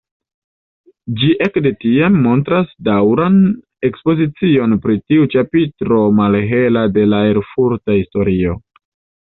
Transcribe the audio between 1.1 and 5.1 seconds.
Ĝi ekde tiam montras daŭran ekspozicion pri